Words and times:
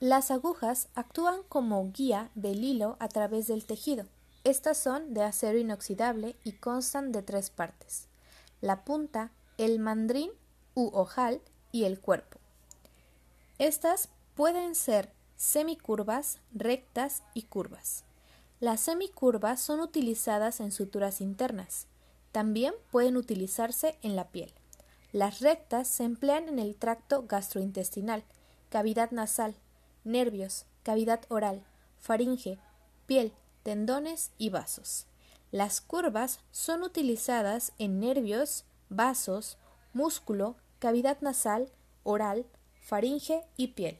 Las 0.00 0.30
agujas 0.30 0.88
actúan 0.94 1.42
como 1.50 1.92
guía 1.92 2.30
del 2.34 2.64
hilo 2.64 2.96
a 3.00 3.08
través 3.08 3.46
del 3.48 3.66
tejido. 3.66 4.06
Estas 4.44 4.78
son 4.78 5.12
de 5.12 5.22
acero 5.22 5.58
inoxidable 5.58 6.36
y 6.42 6.52
constan 6.52 7.12
de 7.12 7.22
tres 7.22 7.50
partes: 7.50 8.08
la 8.62 8.82
punta, 8.86 9.30
el 9.58 9.78
mandrín 9.78 10.30
u 10.74 10.86
ojal 10.94 11.42
y 11.70 11.84
el 11.84 12.00
cuerpo. 12.00 12.38
Estas 13.58 14.08
pueden 14.36 14.74
ser 14.74 15.12
semicurvas, 15.36 16.38
rectas 16.54 17.22
y 17.34 17.42
curvas. 17.42 18.04
Las 18.58 18.80
semicurvas 18.80 19.60
son 19.60 19.80
utilizadas 19.80 20.60
en 20.60 20.72
suturas 20.72 21.20
internas. 21.20 21.88
También 22.32 22.72
pueden 22.90 23.18
utilizarse 23.18 23.98
en 24.00 24.16
la 24.16 24.28
piel. 24.28 24.54
Las 25.12 25.40
rectas 25.40 25.88
se 25.88 26.04
emplean 26.04 26.48
en 26.48 26.58
el 26.58 26.74
tracto 26.76 27.26
gastrointestinal, 27.26 28.24
cavidad 28.70 29.10
nasal, 29.10 29.54
nervios, 30.04 30.66
cavidad 30.82 31.20
oral, 31.28 31.62
faringe, 31.98 32.58
piel, 33.06 33.32
tendones 33.62 34.32
y 34.38 34.50
vasos. 34.50 35.06
Las 35.50 35.80
curvas 35.80 36.40
son 36.50 36.82
utilizadas 36.82 37.72
en 37.78 38.00
nervios, 38.00 38.64
vasos, 38.88 39.58
músculo, 39.92 40.56
cavidad 40.78 41.18
nasal, 41.20 41.70
oral, 42.02 42.46
faringe 42.80 43.44
y 43.56 43.68
piel. 43.68 43.98